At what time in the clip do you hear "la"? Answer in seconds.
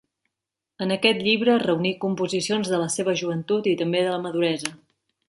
2.85-2.87, 4.15-4.23